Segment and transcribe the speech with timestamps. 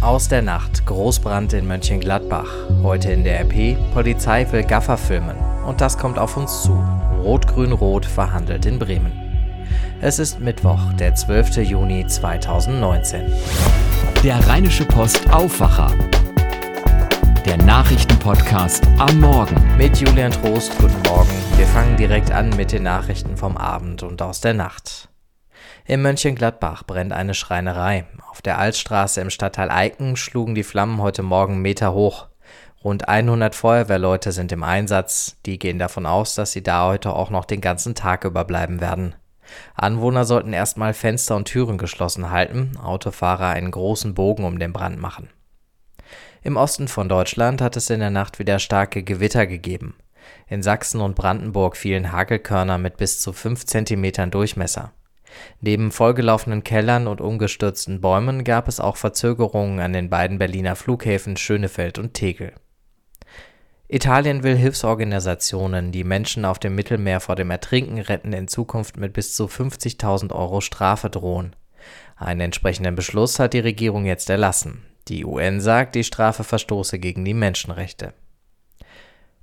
[0.00, 2.46] Aus der Nacht, Großbrand in Mönchengladbach.
[2.84, 5.36] Heute in der RP, Polizei will Gaffer filmen.
[5.66, 6.80] Und das kommt auf uns zu.
[7.24, 9.10] Rot-Grün-Rot verhandelt in Bremen.
[10.00, 11.56] Es ist Mittwoch, der 12.
[11.68, 13.22] Juni 2019.
[14.22, 15.92] Der Rheinische Post Aufwacher.
[17.44, 19.56] Der Nachrichtenpodcast am Morgen.
[19.76, 21.34] Mit Julian Trost, guten Morgen.
[21.56, 25.08] Wir fangen direkt an mit den Nachrichten vom Abend und aus der Nacht.
[25.84, 28.06] In Mönchengladbach brennt eine Schreinerei.
[28.30, 32.28] Auf der Altstraße im Stadtteil Eiken schlugen die Flammen heute Morgen Meter hoch.
[32.84, 35.36] Rund 100 Feuerwehrleute sind im Einsatz.
[35.46, 39.14] Die gehen davon aus, dass sie da heute auch noch den ganzen Tag überbleiben werden.
[39.74, 44.98] Anwohner sollten erstmal Fenster und Türen geschlossen halten, Autofahrer einen großen Bogen um den Brand
[44.98, 45.30] machen.
[46.42, 49.96] Im Osten von Deutschland hat es in der Nacht wieder starke Gewitter gegeben.
[50.46, 54.92] In Sachsen und Brandenburg fielen Hagelkörner mit bis zu 5 cm Durchmesser.
[55.60, 61.36] Neben vollgelaufenen Kellern und umgestürzten Bäumen gab es auch Verzögerungen an den beiden Berliner Flughäfen
[61.36, 62.52] Schönefeld und Tegel.
[63.88, 69.14] Italien will Hilfsorganisationen, die Menschen auf dem Mittelmeer vor dem Ertrinken retten, in Zukunft mit
[69.14, 71.56] bis zu 50.000 Euro Strafe drohen.
[72.16, 74.84] Einen entsprechenden Beschluss hat die Regierung jetzt erlassen.
[75.08, 78.12] Die UN sagt, die Strafe verstoße gegen die Menschenrechte.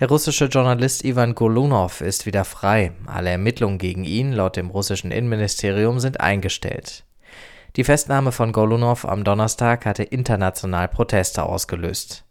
[0.00, 2.92] Der russische Journalist Ivan Golunov ist wieder frei.
[3.04, 7.04] Alle Ermittlungen gegen ihn, laut dem russischen Innenministerium, sind eingestellt.
[7.76, 12.24] Die Festnahme von Golunov am Donnerstag hatte international Proteste ausgelöst.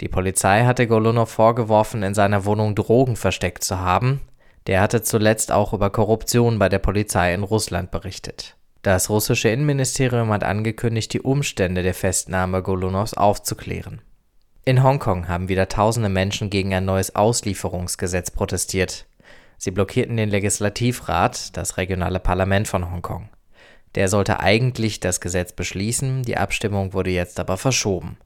[0.00, 4.20] Die Polizei hatte Golunov vorgeworfen, in seiner Wohnung Drogen versteckt zu haben.
[4.66, 8.56] Der hatte zuletzt auch über Korruption bei der Polizei in Russland berichtet.
[8.82, 14.02] Das russische Innenministerium hat angekündigt, die Umstände der Festnahme Golunovs aufzuklären.
[14.66, 19.04] In Hongkong haben wieder tausende Menschen gegen ein neues Auslieferungsgesetz protestiert.
[19.58, 23.28] Sie blockierten den Legislativrat, das regionale Parlament von Hongkong.
[23.94, 28.16] Der sollte eigentlich das Gesetz beschließen, die Abstimmung wurde jetzt aber verschoben.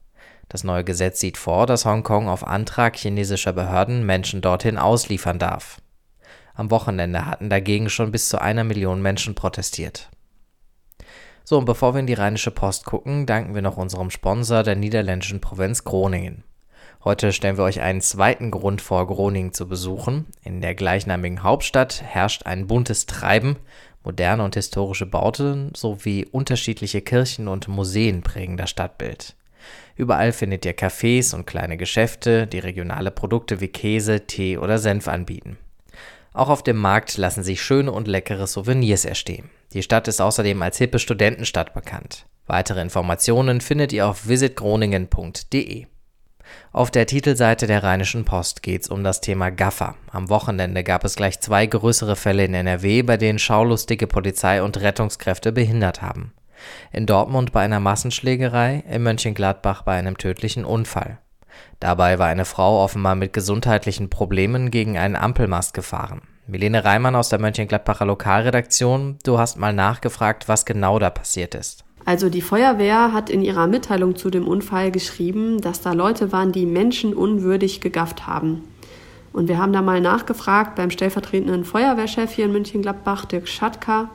[0.47, 5.81] Das neue Gesetz sieht vor, dass Hongkong auf Antrag chinesischer Behörden Menschen dorthin ausliefern darf.
[6.55, 10.09] Am Wochenende hatten dagegen schon bis zu einer Million Menschen protestiert.
[11.49, 14.75] So, und bevor wir in die Rheinische Post gucken, danken wir noch unserem Sponsor der
[14.75, 16.43] niederländischen Provinz Groningen.
[17.03, 20.27] Heute stellen wir euch einen zweiten Grund vor, Groningen zu besuchen.
[20.43, 23.55] In der gleichnamigen Hauptstadt herrscht ein buntes Treiben.
[24.03, 29.35] Moderne und historische Bauten sowie unterschiedliche Kirchen und Museen prägen das Stadtbild.
[29.95, 35.07] Überall findet ihr Cafés und kleine Geschäfte, die regionale Produkte wie Käse, Tee oder Senf
[35.07, 35.57] anbieten.
[36.33, 39.49] Auch auf dem Markt lassen sich schöne und leckere Souvenirs erstehen.
[39.73, 42.25] Die Stadt ist außerdem als hippe Studentenstadt bekannt.
[42.47, 45.85] Weitere Informationen findet ihr auf visitgroningen.de.
[46.71, 49.95] Auf der Titelseite der Rheinischen Post geht es um das Thema Gaffer.
[50.11, 54.79] Am Wochenende gab es gleich zwei größere Fälle in NRW, bei denen schaulustige Polizei und
[54.79, 56.33] Rettungskräfte behindert haben.
[56.91, 61.19] In Dortmund bei einer Massenschlägerei, in Mönchengladbach bei einem tödlichen Unfall.
[61.79, 66.21] Dabei war eine Frau offenbar mit gesundheitlichen Problemen gegen einen Ampelmast gefahren.
[66.47, 71.85] Milene Reimann aus der Mönchengladbacher Lokalredaktion, du hast mal nachgefragt, was genau da passiert ist.
[72.05, 76.51] Also die Feuerwehr hat in ihrer Mitteilung zu dem Unfall geschrieben, dass da Leute waren,
[76.51, 78.63] die menschenunwürdig gegafft haben.
[79.31, 84.09] Und wir haben da mal nachgefragt beim stellvertretenden Feuerwehrchef hier in Mönchengladbach, Dirk Schatka.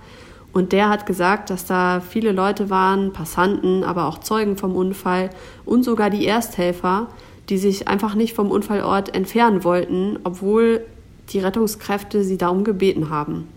[0.54, 5.30] Und der hat gesagt, dass da viele Leute waren, Passanten, aber auch Zeugen vom Unfall
[5.64, 7.08] und sogar die Ersthelfer,
[7.48, 10.84] die sich einfach nicht vom Unfallort entfernen wollten, obwohl
[11.30, 13.48] die Rettungskräfte sie darum gebeten haben.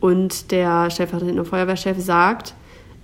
[0.00, 2.54] Und der stellvertretende Feuerwehrchef sagt,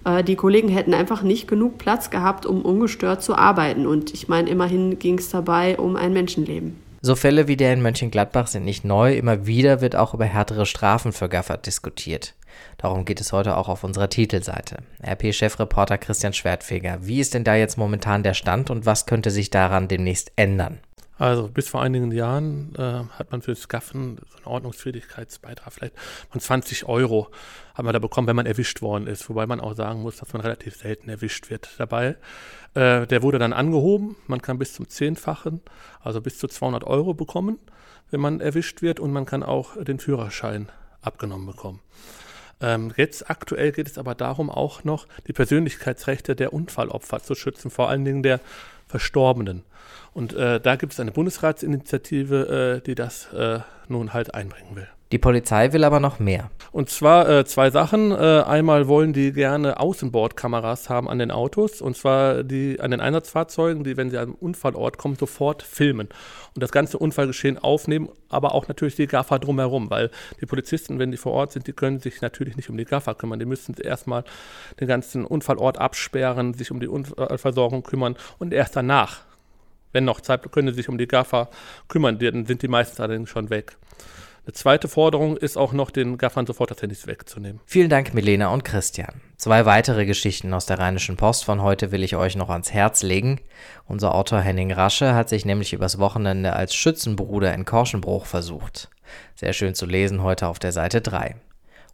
[0.05, 3.87] äh, die Kollegen hätten einfach nicht genug Platz gehabt, um ungestört zu arbeiten.
[3.87, 6.77] Und ich meine, immerhin ging es dabei um ein Menschenleben.
[7.01, 9.15] So Fälle wie der in Mönchengladbach sind nicht neu.
[9.17, 12.35] Immer wieder wird auch über härtere Strafen für Gaffer diskutiert.
[12.77, 14.79] Darum geht es heute auch auf unserer Titelseite.
[15.03, 19.51] RP-Chefreporter Christian Schwertfeger, wie ist denn da jetzt momentan der Stand und was könnte sich
[19.51, 20.81] daran demnächst ändern?
[21.19, 25.95] Also bis vor einigen Jahren äh, hat man für das Gaffen so einen Ordnungsfähigkeitsbeitrag vielleicht
[26.31, 27.29] von 20 Euro
[27.75, 29.29] hat man da bekommen, wenn man erwischt worden ist.
[29.29, 32.17] Wobei man auch sagen muss, dass man relativ selten erwischt wird dabei.
[32.75, 34.17] Äh, der wurde dann angehoben.
[34.29, 35.61] Man kann bis zum Zehnfachen,
[36.01, 37.59] also bis zu 200 Euro bekommen,
[38.11, 39.01] wenn man erwischt wird.
[39.01, 40.69] Und man kann auch den Führerschein
[41.03, 41.81] abgenommen bekommen.
[42.61, 47.71] Ähm, jetzt aktuell geht es aber darum, auch noch die Persönlichkeitsrechte der Unfallopfer zu schützen,
[47.71, 48.41] vor allen Dingen der
[48.87, 49.63] Verstorbenen.
[50.13, 54.89] Und äh, da gibt es eine Bundesratsinitiative, äh, die das äh, nun halt einbringen will.
[55.11, 56.51] Die Polizei will aber noch mehr.
[56.71, 58.11] Und zwar äh, zwei Sachen.
[58.11, 61.81] Äh, einmal wollen die gerne Außenbordkameras haben an den Autos.
[61.81, 66.09] Und zwar die an den Einsatzfahrzeugen, die, wenn sie am Unfallort kommen, sofort filmen.
[66.55, 69.89] Und das ganze Unfallgeschehen aufnehmen, aber auch natürlich die Gaffer drumherum.
[69.89, 70.11] Weil
[70.43, 73.15] die Polizisten, wenn die vor Ort sind, die können sich natürlich nicht um die Gaffer
[73.15, 73.39] kümmern.
[73.39, 74.25] Die müssen erstmal
[74.79, 79.23] den ganzen Unfallort absperren, sich um die Unfallversorgung kümmern und erst danach,
[79.93, 81.49] wenn noch Zeit, können sie sich um die Gaffer
[81.89, 82.19] kümmern.
[82.19, 83.79] Dann sind die meisten allerdings schon weg.
[84.49, 87.61] Eine zweite Forderung ist auch noch, den Gaffern sofort das Handys wegzunehmen.
[87.67, 89.21] Vielen Dank, Milena und Christian.
[89.37, 93.03] Zwei weitere Geschichten aus der Rheinischen Post von heute will ich euch noch ans Herz
[93.03, 93.43] legen.
[93.89, 98.89] Unser Autor Henning Rasche hat sich nämlich übers Wochenende als Schützenbruder in Korschenbruch versucht.
[99.35, 101.37] Sehr schön zu lesen heute auf der Seite 3.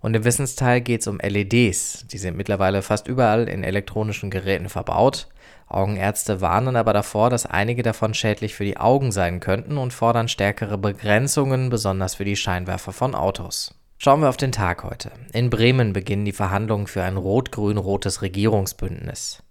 [0.04, 2.06] Und im Wissensteil geht es um LEDs.
[2.08, 5.28] Die sind mittlerweile fast überall in elektronischen Geräten verbaut.
[5.66, 10.28] Augenärzte warnen aber davor, dass einige davon schädlich für die Augen sein könnten und fordern
[10.28, 13.74] stärkere Begrenzungen, besonders für die Scheinwerfer von Autos.
[13.96, 15.10] Schauen wir auf den Tag heute.
[15.32, 19.42] In Bremen beginnen die Verhandlungen für ein rot-grün-rotes Regierungsbündnis.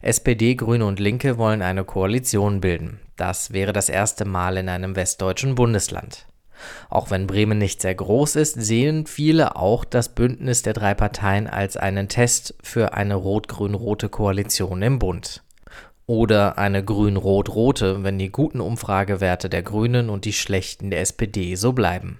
[0.00, 2.98] SPD, Grüne und Linke wollen eine Koalition bilden.
[3.16, 6.24] Das wäre das erste Mal in einem westdeutschen Bundesland.
[6.90, 11.46] Auch wenn Bremen nicht sehr groß ist, sehen viele auch das Bündnis der drei Parteien
[11.46, 15.42] als einen Test für eine rot-grün-rote Koalition im Bund.
[16.06, 21.72] Oder eine grün-rot-rote, wenn die guten Umfragewerte der Grünen und die schlechten der SPD so
[21.72, 22.18] bleiben.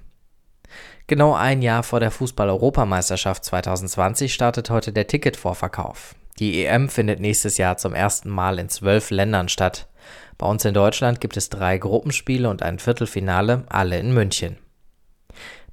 [1.07, 6.15] Genau ein Jahr vor der Fußball-Europameisterschaft 2020 startet heute der Ticketvorverkauf.
[6.39, 9.89] Die EM findet nächstes Jahr zum ersten Mal in zwölf Ländern statt.
[10.37, 14.57] Bei uns in Deutschland gibt es drei Gruppenspiele und ein Viertelfinale, alle in München.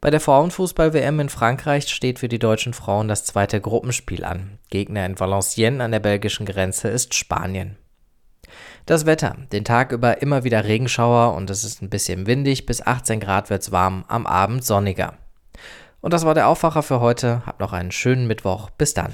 [0.02, 4.60] Bei der Frauenfußball-WM in Frankreich steht für die deutschen Frauen das zweite Gruppenspiel an.
[4.70, 7.78] Gegner in Valenciennes an der belgischen Grenze ist Spanien.
[8.86, 9.36] Das Wetter.
[9.52, 12.66] Den Tag über immer wieder Regenschauer und es ist ein bisschen windig.
[12.66, 15.14] Bis 18 Grad wird's warm, am Abend sonniger.
[16.02, 17.42] Und das war der Aufwacher für heute.
[17.48, 18.70] Habt noch einen schönen Mittwoch.
[18.70, 19.14] Bis dann.